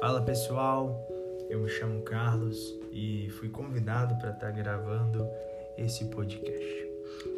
[0.00, 1.04] Fala pessoal,
[1.50, 5.28] eu me chamo Carlos e fui convidado para estar tá gravando
[5.76, 6.88] esse podcast.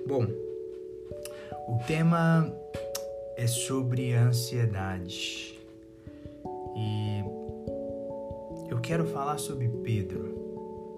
[0.06, 0.26] Bom,
[1.68, 2.52] o tema
[3.36, 5.58] é sobre ansiedade
[6.76, 7.24] e
[8.70, 10.96] eu quero falar sobre Pedro.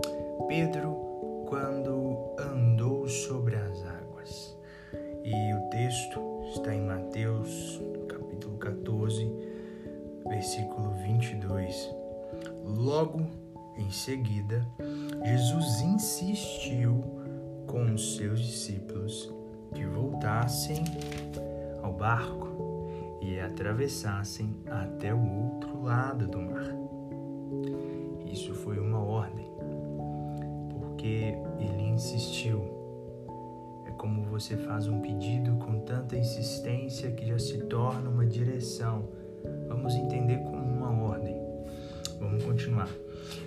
[0.48, 4.56] Pedro, quando andou sobre as águas,
[5.24, 6.20] e o texto
[6.56, 9.51] está em Mateus, capítulo 14
[10.28, 11.90] versículo 22.
[12.64, 13.26] Logo
[13.76, 14.66] em seguida,
[15.24, 17.02] Jesus insistiu
[17.66, 19.32] com os seus discípulos
[19.74, 20.84] que voltassem
[21.82, 22.88] ao barco
[23.20, 26.74] e atravessassem até o outro lado do mar.
[28.26, 29.46] Isso foi uma ordem,
[30.70, 32.60] porque ele insistiu.
[33.86, 39.08] É como você faz um pedido com tanta insistência que já se torna uma direção
[39.68, 41.36] Vamos entender como uma ordem.
[42.18, 42.88] Vamos continuar.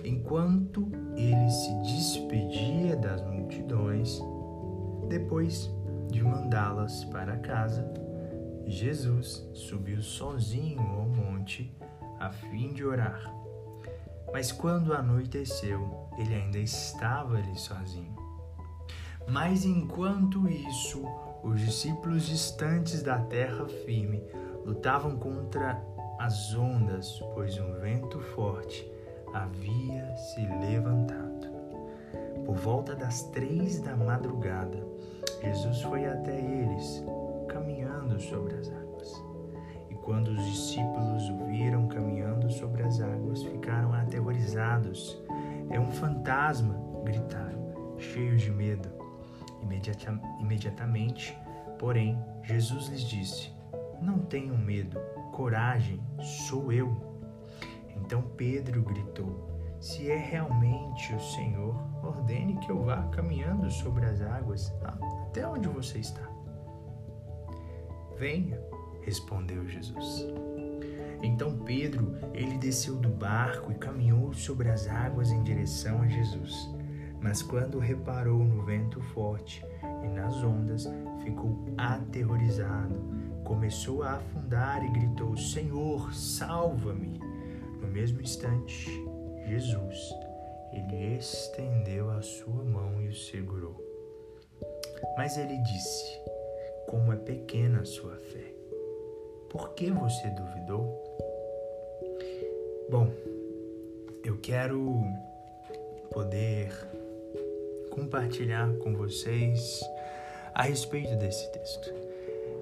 [0.04, 4.20] Enquanto ele se despedia das multidões,
[5.08, 5.70] depois
[6.10, 7.92] de mandá-las para casa,
[8.66, 11.72] Jesus subiu sozinho ao monte
[12.18, 13.32] a fim de orar.
[14.32, 18.14] Mas quando anoiteceu, ele ainda estava ali sozinho.
[19.28, 21.02] Mas enquanto isso,
[21.42, 24.22] os discípulos distantes da terra firme
[24.66, 25.80] lutavam contra
[26.18, 28.90] as ondas, pois um vento forte
[29.32, 31.46] havia se levantado.
[32.44, 34.84] Por volta das três da madrugada,
[35.40, 37.04] Jesus foi até eles,
[37.48, 39.24] caminhando sobre as águas.
[39.88, 45.22] E quando os discípulos o viram caminhando sobre as águas, ficaram aterrorizados.
[45.70, 48.88] É um fantasma, gritaram, cheios de medo.
[49.62, 51.38] Imediata imediatamente,
[51.78, 53.55] porém, Jesus lhes disse:
[54.00, 54.98] não tenham medo,
[55.32, 56.00] coragem,
[56.46, 56.96] sou eu.
[57.96, 64.20] Então Pedro gritou: Se é realmente o Senhor, ordene que eu vá caminhando sobre as
[64.20, 66.28] águas até onde você está.
[68.18, 68.60] Venha,
[69.02, 70.26] respondeu Jesus.
[71.22, 76.70] Então Pedro, ele desceu do barco e caminhou sobre as águas em direção a Jesus.
[77.20, 79.64] Mas quando reparou no vento forte
[80.04, 80.88] e nas ondas,
[81.24, 87.18] ficou aterrorizado começou a afundar e gritou: Senhor, salva-me!
[87.80, 88.90] No mesmo instante,
[89.46, 90.10] Jesus,
[90.72, 93.76] ele estendeu a sua mão e o segurou.
[95.16, 96.20] Mas ele disse:
[96.88, 98.52] Como é pequena a sua fé.
[99.48, 101.02] Por que você duvidou?
[102.90, 103.10] Bom,
[104.24, 105.02] eu quero
[106.10, 106.68] poder
[107.90, 109.80] compartilhar com vocês
[110.52, 112.05] a respeito desse texto.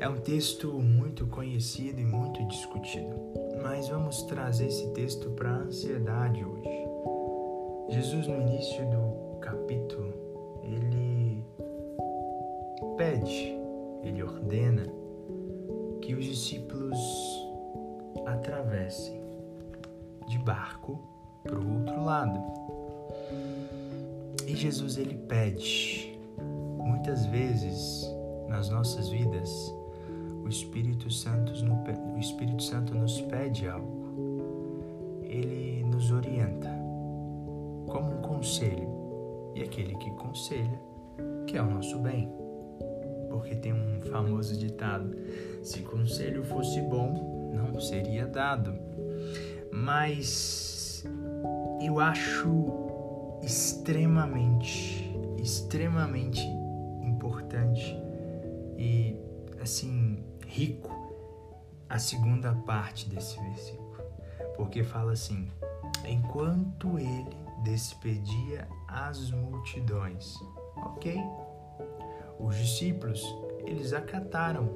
[0.00, 3.14] É um texto muito conhecido e muito discutido,
[3.62, 6.88] mas vamos trazer esse texto para a ansiedade hoje.
[7.90, 10.12] Jesus, no início do capítulo,
[10.62, 11.42] ele
[12.96, 13.56] pede,
[14.02, 14.86] ele ordena
[16.00, 16.98] que os discípulos
[18.26, 19.20] atravessem
[20.28, 20.98] de barco
[21.42, 22.40] para o outro lado.
[24.46, 26.18] E Jesus ele pede,
[26.78, 28.06] muitas vezes
[28.48, 29.74] nas nossas vidas,
[30.44, 31.52] o Espírito Santo,
[32.14, 34.04] o Espírito Santo nos pede algo.
[35.22, 36.68] Ele nos orienta
[37.86, 38.88] como um conselho.
[39.54, 40.78] E aquele que conselha
[41.46, 42.30] quer o nosso bem.
[43.30, 45.16] Porque tem um famoso ditado:
[45.62, 48.74] se conselho fosse bom, não seria dado.
[49.72, 51.04] Mas
[51.80, 52.50] eu acho
[53.42, 56.40] extremamente, extremamente
[57.02, 57.96] importante
[58.78, 59.16] e
[59.60, 60.18] assim
[60.54, 60.88] rico
[61.88, 64.04] a segunda parte desse versículo,
[64.56, 65.50] porque fala assim:
[66.06, 70.36] enquanto ele despedia as multidões.
[70.76, 71.20] Ok?
[72.38, 73.22] Os discípulos,
[73.66, 74.68] eles acataram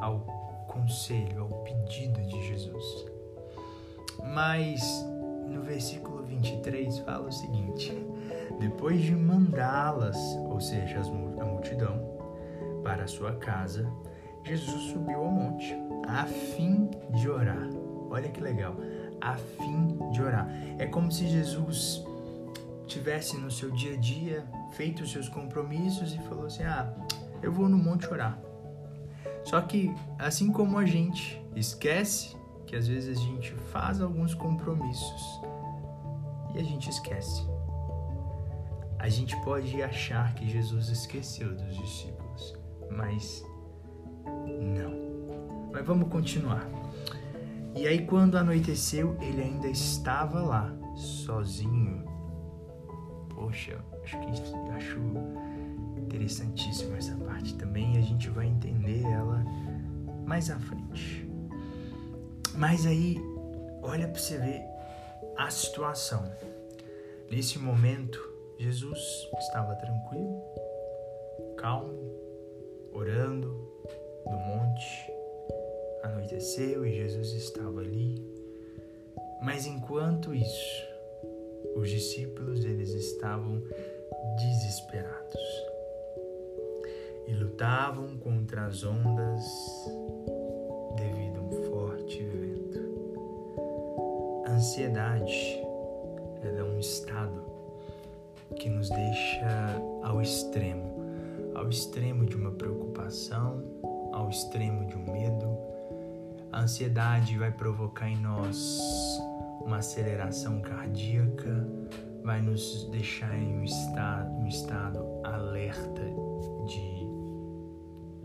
[0.00, 0.20] ao
[0.68, 3.06] conselho, ao pedido de Jesus.
[4.32, 4.82] Mas
[5.48, 7.92] no versículo 23 fala o seguinte:
[8.58, 10.16] depois de mandá-las,
[10.48, 12.10] ou seja, a multidão,
[12.82, 13.86] para a sua casa,
[14.44, 15.74] Jesus subiu ao monte
[16.08, 17.68] a fim de orar.
[18.10, 18.76] Olha que legal,
[19.20, 20.48] a fim de orar.
[20.78, 22.04] É como se Jesus
[22.86, 26.92] tivesse no seu dia a dia feito os seus compromissos e falou assim: "Ah,
[27.42, 28.38] eu vou no monte orar".
[29.44, 32.36] Só que assim como a gente esquece
[32.66, 35.40] que às vezes a gente faz alguns compromissos
[36.54, 37.46] e a gente esquece.
[38.98, 42.54] A gente pode achar que Jesus esqueceu dos discípulos,
[42.90, 43.44] mas
[44.46, 45.70] não.
[45.72, 46.68] Mas vamos continuar.
[47.74, 52.04] E aí, quando anoiteceu, ele ainda estava lá, sozinho.
[53.34, 54.26] Poxa, acho que
[54.76, 55.00] acho
[55.96, 59.42] interessantíssima essa parte também e a gente vai entender ela
[60.26, 61.28] mais à frente.
[62.54, 63.18] Mas aí,
[63.82, 64.62] olha para você ver
[65.38, 66.30] a situação.
[67.30, 68.20] Nesse momento,
[68.58, 69.00] Jesus
[69.38, 70.42] estava tranquilo,
[71.56, 72.14] calmo,
[72.92, 73.71] orando
[74.26, 75.12] no monte.
[76.02, 78.22] Anoiteceu e Jesus estava ali.
[79.42, 80.86] Mas enquanto isso,
[81.76, 83.62] os discípulos eles estavam
[84.36, 85.40] desesperados
[87.26, 89.44] e lutavam contra as ondas
[90.96, 92.80] devido a um forte vento.
[94.46, 95.62] A ansiedade
[96.42, 97.42] é um estado
[98.56, 101.02] que nos deixa ao extremo,
[101.54, 103.62] ao extremo de uma preocupação,
[104.12, 105.56] ao extremo de um medo.
[106.52, 108.78] A ansiedade vai provocar em nós
[109.64, 111.66] uma aceleração cardíaca,
[112.22, 116.02] vai nos deixar em um estado, um estado alerta
[116.66, 117.02] de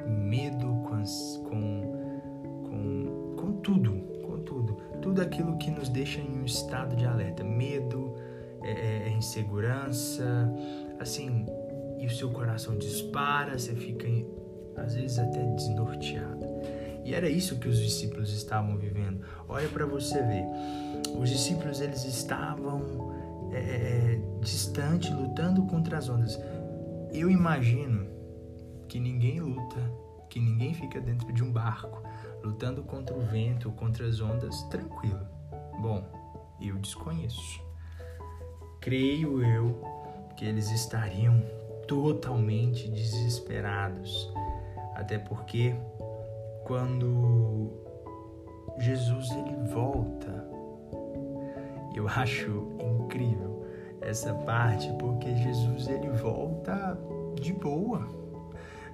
[0.08, 1.04] medo com,
[2.64, 3.94] com, com, tudo,
[4.26, 4.78] com tudo.
[5.02, 7.44] Tudo aquilo que nos deixa em um estado de alerta.
[7.44, 8.14] Medo,
[8.62, 10.54] é, é, é insegurança,
[11.00, 11.46] assim,
[11.98, 14.08] e o seu coração dispara, você fica
[14.78, 16.46] às vezes até desnorteado.
[17.04, 19.22] E era isso que os discípulos estavam vivendo.
[19.48, 20.46] Olha para você ver.
[21.18, 23.14] Os discípulos eles estavam
[23.54, 26.40] é, é, é distante, lutando contra as ondas.
[27.14, 28.08] Eu imagino
[28.88, 29.80] que ninguém luta,
[30.30, 32.04] que ninguém fica dentro de um barco,
[32.44, 35.26] lutando contra o vento, contra as ondas, tranquilo.
[35.82, 36.04] Bom,
[36.60, 37.62] eu desconheço.
[38.82, 39.82] Creio eu
[40.36, 41.42] que eles estariam
[41.88, 44.32] totalmente desesperados,
[44.98, 45.76] até porque
[46.66, 47.72] quando
[48.80, 50.50] Jesus ele volta,
[51.94, 53.64] eu acho incrível
[54.02, 56.98] essa parte porque Jesus ele volta
[57.36, 58.08] de boa.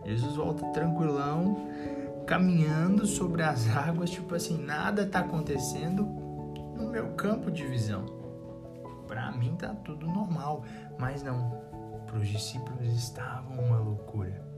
[0.05, 1.69] Jesus volta tranquilão,
[2.27, 6.03] caminhando sobre as águas, tipo assim, nada tá acontecendo
[6.75, 8.03] no meu campo de visão.
[9.07, 10.65] Para mim tá tudo normal,
[11.00, 11.63] mas não.
[12.05, 14.52] Para os discípulos estava uma loucura.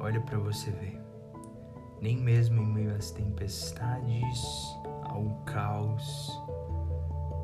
[0.00, 1.00] Olha para você ver.
[2.00, 4.42] Nem mesmo em meio às tempestades,
[5.04, 6.40] ao caos,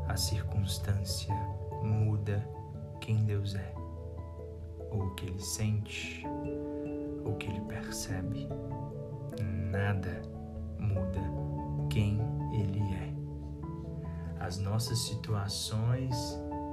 [0.08, 1.35] a circunstância
[1.82, 2.49] muda
[3.00, 3.75] quem Deus é,
[4.91, 6.25] ou o que ele sente,
[7.25, 8.49] ou o que ele percebe.
[9.70, 10.23] Nada
[10.79, 11.20] muda
[11.91, 12.19] quem
[12.53, 13.14] ele é.
[14.41, 16.17] As nossas situações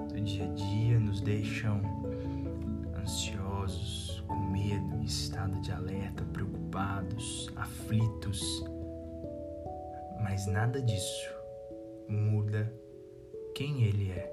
[0.09, 1.81] do dia a dia nos deixam
[2.95, 4.02] ansiosos,
[4.73, 8.41] medo, em estado de alerta, preocupados, aflitos.
[10.21, 11.29] Mas nada disso
[12.07, 12.71] muda
[13.55, 14.31] quem ele é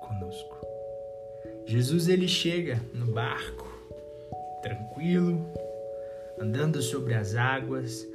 [0.00, 0.58] conosco.
[1.66, 3.66] Jesus ele chega no barco,
[4.62, 5.46] tranquilo,
[6.38, 8.06] andando sobre as águas,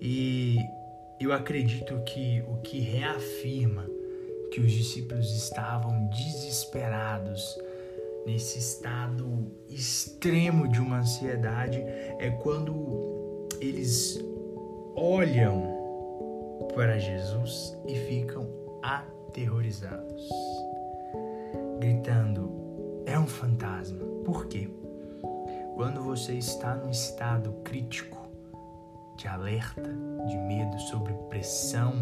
[0.00, 0.58] e
[1.20, 3.86] eu acredito que o que reafirma
[4.50, 7.58] que os discípulos estavam desesperados
[8.28, 11.78] nesse estado extremo de uma ansiedade
[12.18, 14.22] é quando eles
[14.94, 18.46] olham para Jesus e ficam
[18.82, 20.28] aterrorizados,
[21.80, 24.04] gritando: é um fantasma.
[24.26, 24.68] Por quê?
[25.74, 28.28] Quando você está num estado crítico,
[29.16, 29.90] de alerta,
[30.26, 31.94] de medo, sobre pressão,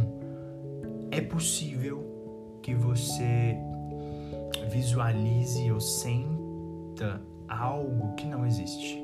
[1.13, 2.05] é possível
[2.63, 3.57] que você
[4.77, 9.03] visualize ou sinta algo que não existe.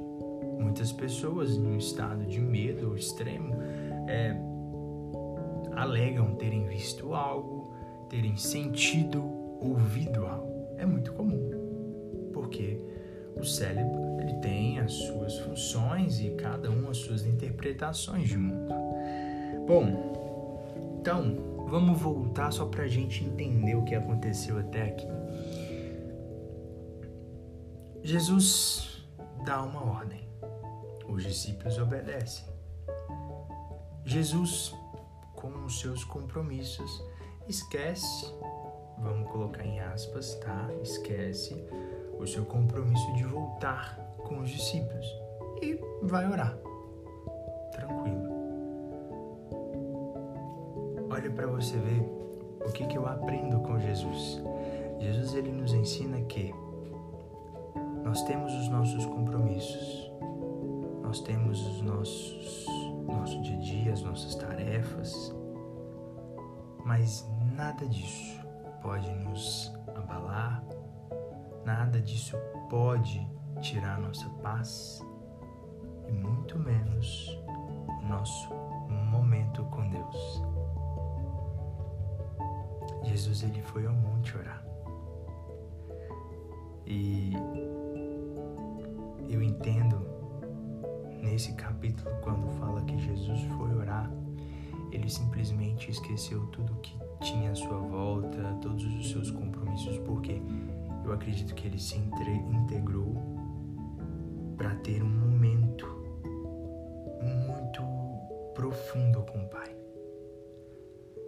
[0.59, 3.55] Muitas pessoas em um estado de medo extremo
[4.07, 4.37] é,
[5.75, 7.73] alegam terem visto algo,
[8.11, 9.25] terem sentido,
[9.61, 10.53] ouvido algo.
[10.77, 12.79] É muito comum, porque
[13.35, 18.75] o cérebro ele tem as suas funções e cada um as suas interpretações de mundo.
[19.67, 25.22] Bom, então vamos voltar só para a gente entender o que aconteceu até aqui.
[28.03, 29.07] Jesus
[29.45, 30.29] dá uma ordem,
[31.09, 32.45] os discípulos obedecem.
[34.05, 34.75] Jesus
[35.35, 37.05] com os seus compromissos.
[37.49, 38.33] Esquece,
[38.99, 40.69] vamos colocar em aspas, tá?
[40.83, 41.65] Esquece
[42.19, 45.07] o seu compromisso de voltar com os discípulos
[45.61, 46.57] e vai orar.
[47.73, 48.33] Tranquilo.
[51.09, 52.03] Olha para você ver
[52.67, 54.41] o que, que eu aprendo com Jesus.
[54.99, 56.55] Jesus ele nos ensina que
[58.13, 60.13] nós temos os nossos compromissos,
[61.01, 62.67] nós temos os nossos
[63.09, 65.35] nosso dia a dia, as nossas tarefas,
[66.85, 67.27] mas
[67.57, 68.39] nada disso
[68.83, 70.63] pode nos abalar,
[71.65, 72.37] nada disso
[72.69, 73.27] pode
[73.63, 75.01] tirar nossa paz
[76.07, 77.41] e muito menos
[78.03, 78.53] o nosso
[79.11, 80.43] momento com Deus.
[83.05, 84.63] Jesus ele foi ao monte orar.
[86.85, 87.33] E
[89.33, 90.01] eu entendo
[91.23, 94.11] nesse capítulo quando fala que Jesus foi orar,
[94.91, 100.43] ele simplesmente esqueceu tudo que tinha à sua volta, todos os seus compromissos, porque
[101.05, 103.15] eu acredito que ele se integrou
[104.57, 105.87] para ter um momento
[107.23, 107.83] muito
[108.55, 109.75] profundo com o Pai.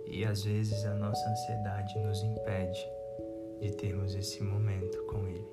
[0.07, 2.87] E às vezes a nossa ansiedade nos impede
[3.61, 5.49] de termos esse momento com Ele.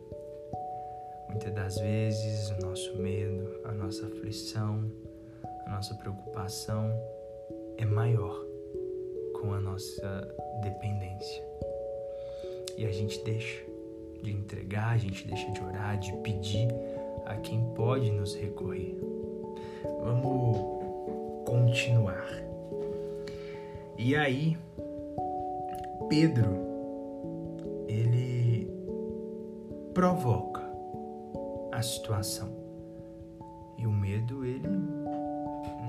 [1.31, 4.91] Muitas das vezes o nosso medo, a nossa aflição,
[5.65, 6.93] a nossa preocupação
[7.77, 8.45] é maior
[9.39, 11.41] com a nossa dependência.
[12.77, 13.63] E a gente deixa
[14.21, 16.67] de entregar, a gente deixa de orar, de pedir
[17.25, 18.99] a quem pode nos recorrer.
[20.03, 20.57] Vamos
[21.45, 22.27] continuar.
[23.97, 24.57] E aí,
[26.09, 26.57] Pedro,
[27.87, 28.69] ele
[29.93, 30.50] provoca
[31.71, 32.49] a situação.
[33.77, 34.67] E o medo, ele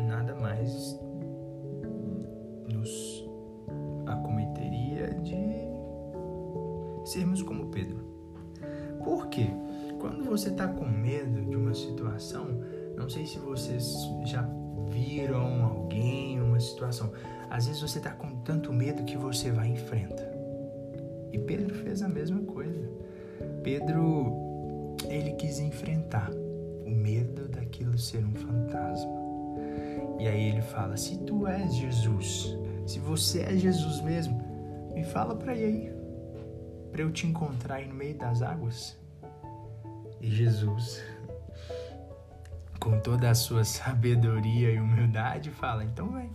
[0.07, 0.99] nada mais
[2.69, 3.25] nos
[4.07, 5.37] acometeria de
[7.05, 7.99] sermos como Pedro.
[9.03, 9.49] Por quê?
[9.99, 12.47] Quando você está com medo de uma situação,
[12.97, 14.49] não sei se vocês já
[14.89, 17.12] viram alguém, uma situação.
[17.51, 20.31] Às vezes você está com tanto medo que você vai enfrenta.
[21.33, 22.89] E Pedro fez a mesma coisa.
[23.62, 24.51] Pedro,
[25.12, 29.23] ele quis enfrentar o medo daquilo ser um fantasma.
[30.19, 34.40] E aí ele fala: Se tu és Jesus, se você é Jesus mesmo,
[34.95, 35.92] me fala para aí,
[36.90, 38.99] para eu te encontrar aí no meio das águas.
[40.21, 41.02] E Jesus
[42.83, 46.31] com toda a sua sabedoria e humildade, fala: então vem.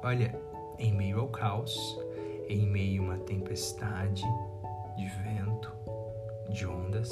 [0.00, 0.40] Olha,
[0.78, 1.98] em meio ao caos,
[2.48, 4.22] em meio a uma tempestade
[6.56, 7.10] de ondas,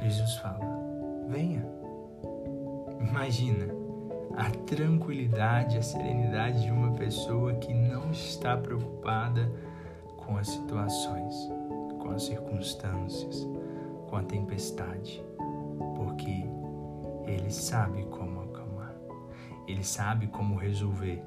[0.00, 0.66] Jesus fala:
[1.28, 1.64] venha.
[3.00, 3.66] Imagina
[4.36, 9.50] a tranquilidade, a serenidade de uma pessoa que não está preocupada
[10.16, 11.34] com as situações,
[11.98, 13.48] com as circunstâncias,
[14.08, 15.22] com a tempestade
[16.00, 16.44] porque
[17.26, 18.94] ele sabe como acalmar,
[19.66, 21.22] ele sabe como resolver,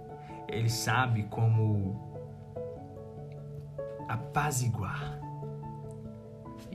[0.47, 2.11] ele sabe como
[4.07, 5.22] apaziguar.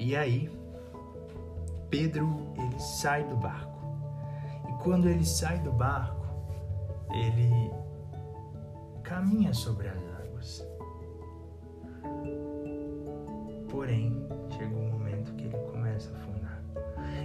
[0.01, 0.49] E aí,
[1.91, 3.81] Pedro ele sai do barco.
[4.69, 6.25] E quando ele sai do barco,
[7.13, 7.73] ele
[9.03, 10.65] caminha sobre as águas.
[13.69, 14.25] Porém,
[14.57, 16.63] chega um momento que ele começa a afundar.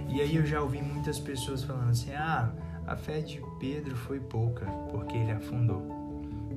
[0.08, 2.52] E aí eu já ouvi muitas pessoas falando assim: ah,
[2.88, 5.80] a fé de Pedro foi pouca porque ele afundou.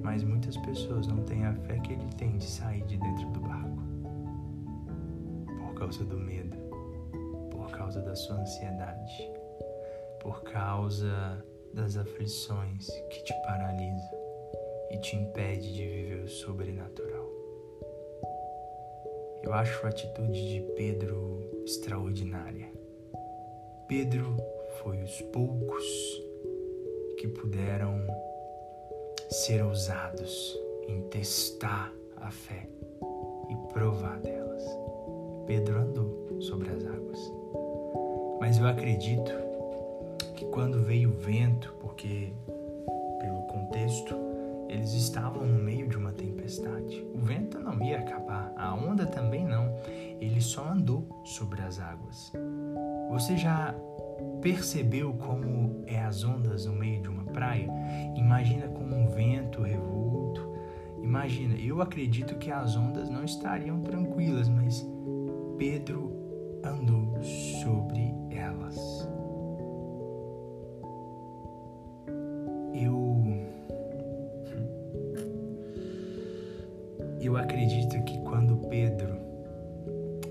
[0.02, 3.40] Mas muitas pessoas não têm a fé que ele tem de sair de dentro do
[3.42, 3.57] barco
[5.88, 6.58] causa do medo,
[7.50, 9.32] por causa da sua ansiedade,
[10.20, 11.42] por causa
[11.74, 14.20] das aflições que te paralisam
[14.92, 17.32] e te impede de viver o sobrenatural.
[19.44, 22.70] Eu acho a atitude de Pedro extraordinária.
[23.88, 24.36] Pedro
[24.82, 25.86] foi os poucos
[27.18, 28.06] que puderam
[29.30, 32.68] ser ousados em testar a fé
[33.50, 34.47] e provar delas.
[35.48, 37.34] Pedro andou sobre as águas.
[38.40, 39.32] Mas eu acredito
[40.36, 42.34] que quando veio o vento, porque
[43.20, 44.14] pelo contexto
[44.70, 47.08] eles estavam no meio de uma tempestade.
[47.16, 49.74] O vento não ia acabar, a onda também não.
[50.20, 52.34] Ele só andou sobre as águas.
[53.10, 53.74] Você já
[54.42, 57.70] percebeu como é as ondas no meio de uma praia?
[58.16, 60.46] Imagina com um vento revolto.
[61.02, 64.86] Imagina, eu acredito que as ondas não estariam tranquilas, mas
[65.58, 66.12] Pedro
[66.64, 68.78] andou sobre elas.
[72.76, 73.18] Eu
[77.20, 79.18] eu acredito que quando Pedro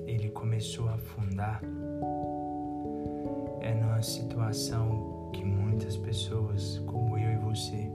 [0.07, 1.61] ele começou a afundar,
[3.61, 7.91] é numa situação que muitas pessoas, como eu e você,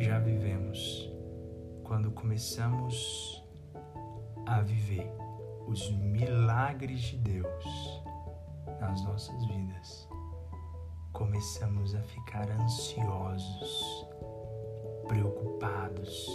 [0.00, 1.08] já vivemos.
[1.84, 3.40] Quando começamos
[4.46, 5.08] a viver
[5.66, 8.02] os milagres de Deus
[8.80, 10.08] nas nossas vidas,
[11.12, 14.06] começamos a ficar ansiosos,
[15.06, 16.26] preocupados,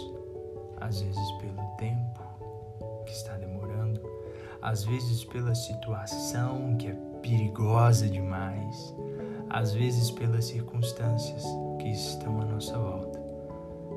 [0.80, 2.22] às vezes pelo tempo
[3.04, 4.00] que está demorando,
[4.62, 8.94] às vezes pela situação que é perigosa demais,
[9.50, 11.44] às vezes pelas circunstâncias
[11.80, 13.20] que estão à nossa volta.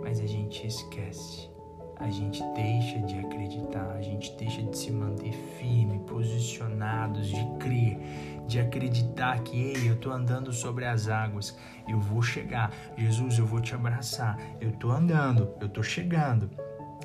[0.01, 1.49] Mas a gente esquece,
[1.99, 7.99] a gente deixa de acreditar, a gente deixa de se manter firme, posicionados, de crer,
[8.47, 13.45] de acreditar que, ei, eu estou andando sobre as águas, eu vou chegar, Jesus, eu
[13.45, 16.49] vou te abraçar, eu estou andando, eu estou chegando.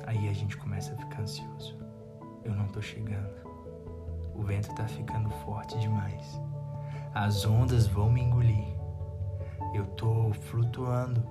[0.07, 1.77] Aí a gente começa a ficar ansioso.
[2.43, 3.35] Eu não estou chegando.
[4.33, 6.39] O vento está ficando forte demais.
[7.13, 8.67] As ondas vão me engolir.
[9.73, 11.21] Eu tô flutuando.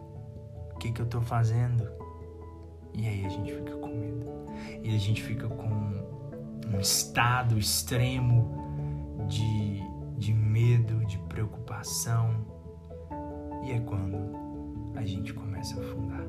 [0.75, 2.04] O que que eu tô fazendo?
[2.95, 4.27] E aí a gente fica com medo.
[4.83, 5.69] E a gente fica com
[6.73, 8.55] um estado extremo
[9.29, 9.83] de,
[10.19, 12.47] de medo, de preocupação.
[13.65, 14.17] E é quando
[14.95, 16.25] a gente começa a afundar.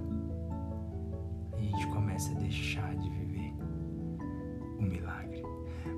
[1.54, 3.54] A gente começa a deixar de viver
[4.80, 5.44] o milagre.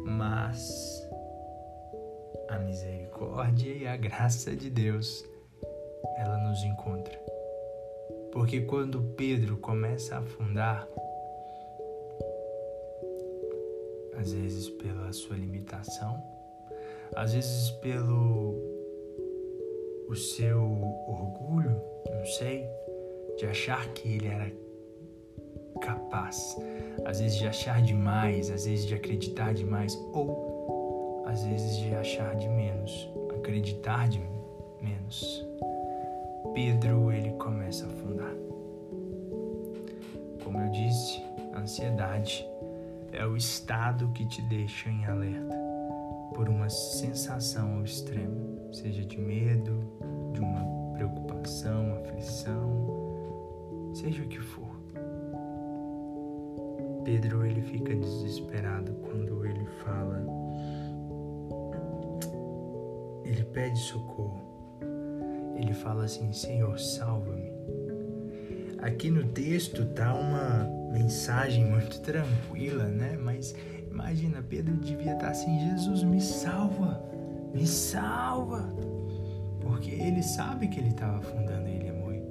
[0.05, 1.07] Mas
[2.49, 5.25] a misericórdia e a graça de Deus,
[6.17, 7.36] ela nos encontra.
[8.37, 10.87] Porque quando Pedro começa a afundar,
[14.15, 16.23] às vezes pela sua limitação,
[17.15, 18.53] às vezes pelo
[20.07, 20.61] o seu
[21.07, 22.69] orgulho, não sei,
[23.37, 24.51] de achar que ele era
[25.81, 26.55] capaz,
[27.05, 32.35] às vezes de achar demais, às vezes de acreditar demais, ou às vezes de achar
[32.35, 34.19] de menos, acreditar de
[34.79, 35.46] menos.
[36.57, 38.33] Pedro ele começa a afundar.
[40.43, 41.21] Como eu disse,
[41.53, 42.43] a ansiedade
[43.11, 45.55] é o estado que te deixa em alerta
[46.33, 49.83] por uma sensação ao extremo, seja de medo,
[50.33, 54.81] de uma preocupação, aflição, seja o que for.
[57.03, 60.25] Pedro ele fica desesperado quando ele fala
[63.23, 64.56] ele pede socorro.
[65.57, 67.51] Ele fala assim: Senhor, salva-me.
[68.81, 73.17] Aqui no texto tá uma mensagem muito tranquila, né?
[73.17, 73.55] Mas
[73.89, 77.03] imagina, Pedro devia estar tá assim: Jesus, me salva,
[77.53, 78.73] me salva.
[79.61, 82.23] Porque ele sabe que ele estava afundando, ele é morrer.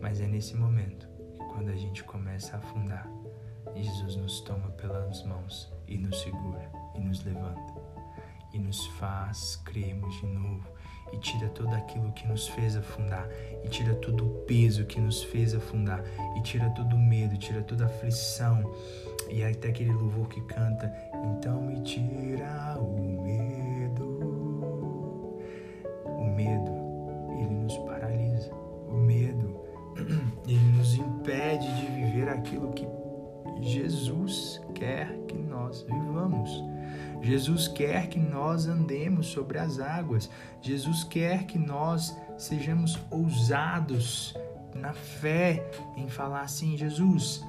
[0.00, 3.10] Mas é nesse momento que quando a gente começa a afundar,
[3.74, 7.74] Jesus nos toma pelas mãos e nos segura e nos levanta
[8.52, 10.73] e nos faz crermos de novo
[11.14, 13.28] e tira tudo aquilo que nos fez afundar
[13.62, 16.02] e tira todo o peso que nos fez afundar
[16.36, 18.74] e tira todo o medo, tira toda a aflição
[19.30, 20.92] e até aquele louvor que canta
[21.38, 23.73] então me tira o medo
[37.24, 40.28] Jesus quer que nós andemos sobre as águas.
[40.60, 44.34] Jesus quer que nós sejamos ousados
[44.74, 45.64] na fé
[45.96, 47.42] em falar assim: Jesus,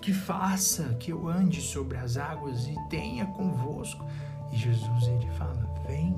[0.00, 4.06] que faça que eu ande sobre as águas e tenha convosco.
[4.50, 6.16] E Jesus ele fala: vem.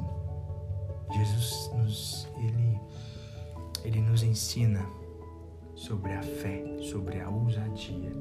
[1.12, 2.80] Jesus nos ele
[3.82, 4.86] ele nos ensina
[5.74, 8.12] sobre a fé, sobre a ousadia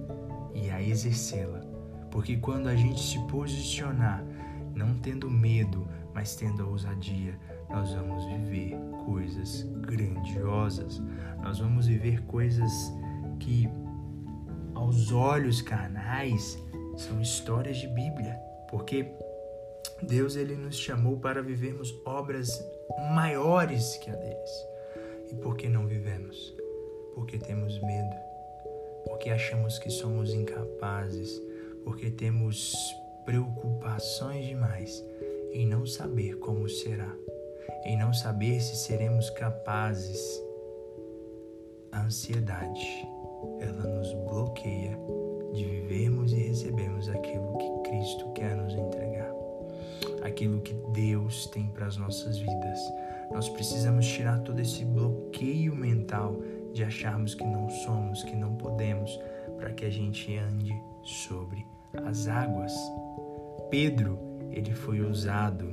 [0.55, 1.59] e a exercê-la.
[2.09, 4.23] Porque quando a gente se posicionar
[4.79, 7.37] não tendo medo, mas tendo a ousadia,
[7.69, 10.99] nós vamos viver coisas grandiosas.
[11.43, 12.71] Nós vamos viver coisas
[13.39, 13.69] que,
[14.73, 16.57] aos olhos carnais,
[16.95, 18.39] são histórias de Bíblia,
[18.69, 19.11] porque
[20.01, 22.49] Deus ele nos chamou para vivermos obras
[23.13, 24.67] maiores que a deles.
[25.29, 26.55] E por que não vivemos?
[27.13, 28.15] Porque temos medo,
[29.05, 31.29] porque achamos que somos incapazes,
[31.83, 32.73] porque temos
[33.25, 35.03] preocupações demais
[35.51, 37.15] em não saber como será,
[37.85, 40.41] em não saber se seremos capazes.
[41.91, 43.07] A ansiedade,
[43.59, 44.97] ela nos bloqueia
[45.53, 49.33] de vivermos e recebermos aquilo que Cristo quer nos entregar,
[50.23, 52.79] aquilo que Deus tem para as nossas vidas.
[53.31, 56.35] Nós precisamos tirar todo esse bloqueio mental
[56.73, 59.19] de acharmos que não somos, que não podemos,
[59.57, 61.65] para que a gente ande sobre
[62.05, 62.73] as águas.
[63.69, 64.19] Pedro,
[64.51, 65.71] ele foi ousado,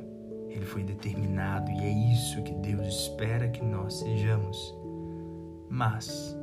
[0.50, 4.74] ele foi determinado e é isso que Deus espera que nós sejamos.
[5.68, 6.36] Mas,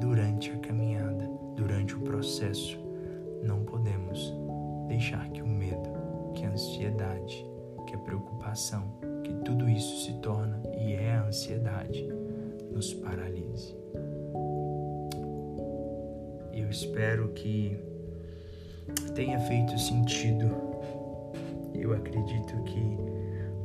[0.00, 2.78] durante a caminhada, durante o processo,
[3.42, 4.34] não podemos
[4.88, 5.90] deixar que o medo,
[6.34, 7.46] que a ansiedade,
[7.86, 8.82] que a preocupação,
[9.22, 12.06] que tudo isso se torna e é a ansiedade
[12.72, 13.76] nos paralise.
[16.52, 17.76] Eu espero que
[19.14, 20.73] tenha feito sentido.
[21.74, 22.96] Eu acredito que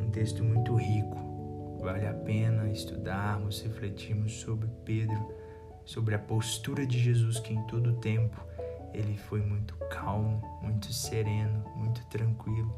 [0.01, 1.17] um texto muito rico
[1.79, 5.33] vale a pena estudarmos, refletirmos sobre Pedro,
[5.85, 8.39] sobre a postura de Jesus que em todo tempo
[8.93, 12.73] ele foi muito calmo, muito sereno, muito tranquilo,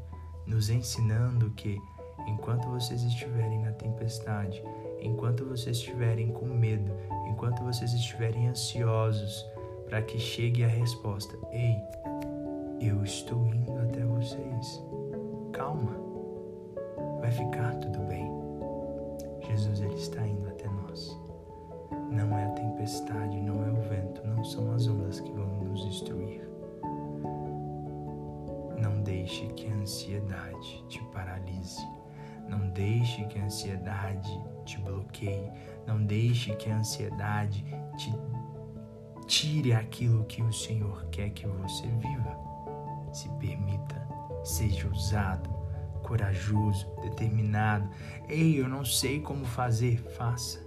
[0.46, 1.78] nos ensinando que
[2.26, 4.62] enquanto vocês estiverem na tempestade,
[5.00, 6.92] enquanto vocês estiverem com medo,
[7.28, 9.44] enquanto vocês estiverem ansiosos
[9.86, 11.76] para que chegue a resposta: Ei,
[12.80, 14.82] eu estou indo até vocês.
[15.52, 15.92] Calma,
[17.20, 18.30] vai ficar tudo bem.
[19.40, 21.18] Jesus ele está indo até nós.
[22.10, 25.84] Não é a tempestade, não é o vento, não são as ondas que vão nos
[25.84, 26.48] destruir.
[28.80, 31.86] Não deixe que a ansiedade te paralise.
[32.48, 35.50] Não deixe que a ansiedade te bloqueie.
[35.86, 37.64] Não deixe que a ansiedade
[37.96, 38.12] te
[39.26, 42.36] tire aquilo que o Senhor quer que você viva.
[43.12, 44.01] Se permita,
[44.44, 45.48] seja usado,
[46.02, 47.88] corajoso, determinado.
[48.28, 50.64] Ei, eu não sei como fazer, faça.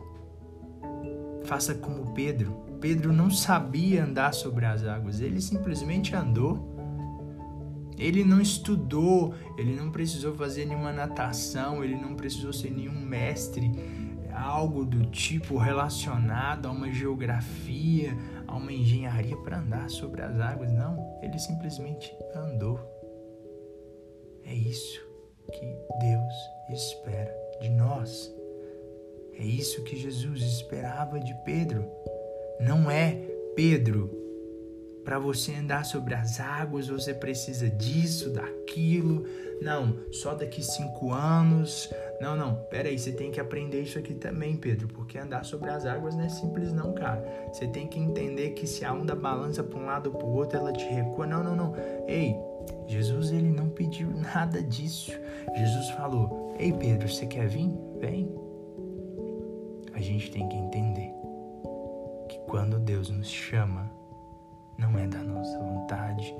[1.44, 2.66] Faça como Pedro.
[2.80, 6.74] Pedro não sabia andar sobre as águas, ele simplesmente andou.
[7.98, 13.72] Ele não estudou, ele não precisou fazer nenhuma natação, ele não precisou ser nenhum mestre,
[14.34, 20.74] algo do tipo relacionado a uma geografia, a uma engenharia para andar sobre as águas.
[20.74, 22.95] Não, ele simplesmente andou.
[24.46, 25.02] É isso
[25.52, 25.66] que
[26.00, 26.34] Deus
[26.70, 28.32] espera de nós.
[29.34, 31.86] É isso que Jesus esperava de Pedro.
[32.60, 33.14] Não é
[33.56, 34.24] Pedro.
[35.04, 39.26] Para você andar sobre as águas, você precisa disso, daquilo.
[39.62, 41.90] Não, só daqui cinco anos.
[42.22, 45.70] Não, não, pera aí, você tem que aprender isso aqui também, Pedro, porque andar sobre
[45.70, 47.24] as águas não é simples não, cara.
[47.52, 50.34] Você tem que entender que se a onda balança para um lado ou para o
[50.34, 51.28] outro, ela te recua.
[51.28, 51.76] Não, não, não.
[52.08, 52.36] Ei,
[52.88, 55.12] Jesus ele não pediu nada disso.
[55.56, 57.70] Jesus falou: "Ei, Pedro, você quer vir?
[58.00, 58.46] Vem."
[59.96, 61.14] a gente tem que entender
[62.28, 63.90] que quando Deus nos chama,
[64.78, 66.36] não é da nossa vontade,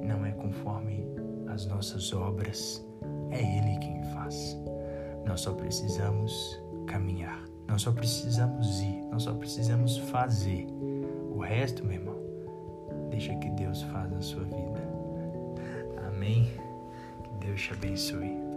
[0.00, 1.04] não é conforme
[1.48, 2.84] as nossas obras,
[3.30, 4.56] é Ele quem faz.
[5.26, 10.66] Nós só precisamos caminhar, nós só precisamos ir, nós só precisamos fazer.
[11.32, 12.16] O resto, meu irmão,
[13.10, 14.69] deixa que Deus faça na sua vida.
[16.20, 16.52] Amém?
[17.24, 18.49] Que Deus te abençoe.